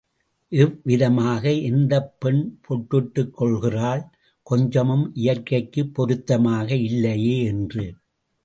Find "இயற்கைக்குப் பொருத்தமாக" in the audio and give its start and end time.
5.13-6.75